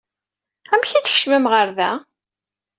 Amek 0.73 0.91
ay 0.91 1.01
d-tkecmem 1.03 1.45
ɣer 1.53 1.67
da? 1.77 1.91